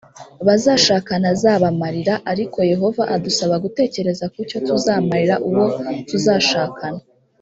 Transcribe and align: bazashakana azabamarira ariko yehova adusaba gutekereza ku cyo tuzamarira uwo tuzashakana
bazashakana 0.47 1.25
azabamarira 1.33 2.15
ariko 2.31 2.57
yehova 2.71 3.03
adusaba 3.15 3.55
gutekereza 3.63 4.25
ku 4.33 4.39
cyo 4.49 4.57
tuzamarira 4.67 5.35
uwo 5.47 5.65
tuzashakana 6.09 7.01